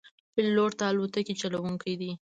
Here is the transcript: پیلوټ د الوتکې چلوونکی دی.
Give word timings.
پیلوټ 0.33 0.71
د 0.79 0.81
الوتکې 0.89 1.33
چلوونکی 1.41 1.93
دی. 2.01 2.11